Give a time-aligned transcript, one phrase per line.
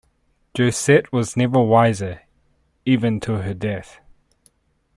[0.57, 2.23] Josette was never wiser,
[2.85, 3.99] even to her death.